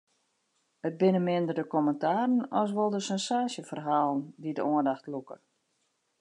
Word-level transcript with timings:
It 0.87 0.95
binne 1.01 1.19
minder 1.27 1.55
de 1.57 1.65
kommentaren 1.73 2.35
as 2.61 2.69
wol 2.75 2.91
de 2.93 3.01
sensaasjeferhalen 3.11 4.21
dy't 4.41 4.57
de 4.57 4.63
oandacht 4.71 5.09
lûke. 5.11 5.35